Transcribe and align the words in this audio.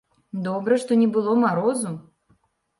Добра, 0.47 0.79
што 0.85 0.97
не 1.03 1.09
было 1.19 1.37
марозу! 1.45 1.95